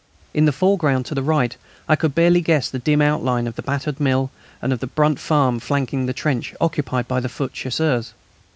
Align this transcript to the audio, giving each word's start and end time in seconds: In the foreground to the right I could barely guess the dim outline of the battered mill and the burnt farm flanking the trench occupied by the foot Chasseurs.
In 0.33 0.45
the 0.45 0.51
foreground 0.51 1.05
to 1.05 1.13
the 1.13 1.21
right 1.21 1.55
I 1.87 1.95
could 1.95 2.15
barely 2.15 2.41
guess 2.41 2.71
the 2.71 2.79
dim 2.79 3.03
outline 3.03 3.45
of 3.45 3.55
the 3.55 3.61
battered 3.61 3.99
mill 3.99 4.31
and 4.59 4.71
the 4.73 4.87
burnt 4.87 5.19
farm 5.19 5.59
flanking 5.59 6.07
the 6.07 6.11
trench 6.11 6.55
occupied 6.59 7.07
by 7.07 7.19
the 7.19 7.29
foot 7.29 7.53
Chasseurs. 7.53 8.13